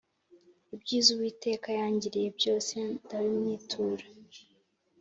Ibyiza 0.75 1.07
Uwiteka 1.15 1.67
yangiriye 1.79 2.27
byose 2.37 2.73
Ndabimwitura 3.05 4.05